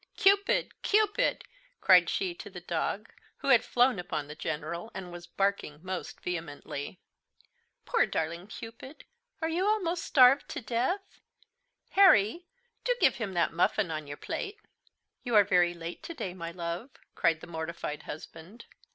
"Cupid, 0.17 0.81
Cupid!" 0.81 1.43
cried 1.79 2.09
she 2.09 2.33
to 2.33 2.49
the 2.49 2.59
dog, 2.59 3.13
who 3.37 3.49
had 3.49 3.63
flown 3.63 3.99
upon 3.99 4.25
the 4.27 4.33
General, 4.33 4.89
and 4.95 5.11
was 5.11 5.27
barking 5.27 5.77
most 5.83 6.19
vehemently. 6.21 6.97
"Poor 7.85 8.07
darling 8.07 8.47
Cupid! 8.47 9.05
are 9.43 9.47
you 9.47 9.63
almost 9.67 10.03
starved 10.03 10.49
to 10.49 10.59
death? 10.59 11.19
Harry, 11.91 12.47
do 12.83 12.95
give 12.99 13.17
him 13.17 13.33
that 13.33 13.53
muffin 13.53 13.91
on 13.91 14.07
your 14.07 14.17
plate." 14.17 14.57
"You 15.23 15.35
are 15.35 15.43
very 15.43 15.75
late 15.75 16.01
to 16.01 16.15
day, 16.15 16.33
my 16.33 16.49
love," 16.49 16.89
cried 17.13 17.39
the 17.39 17.45
mortified 17.45 18.01
husband. 18.01 18.65